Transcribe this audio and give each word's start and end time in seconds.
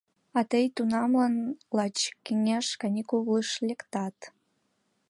А 0.37 0.39
тый 0.49 0.65
тунамлан 0.75 1.35
лач 1.77 1.97
кеҥеж 2.25 2.67
каникулыш 2.81 3.49
лектат... 3.67 4.17